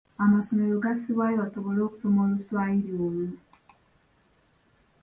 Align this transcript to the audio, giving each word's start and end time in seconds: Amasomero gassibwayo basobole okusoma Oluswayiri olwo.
Amasomero 0.23 0.75
gassibwayo 0.83 1.35
basobole 1.41 1.79
okusoma 1.83 2.19
Oluswayiri 2.25 2.91
olwo. 3.05 3.29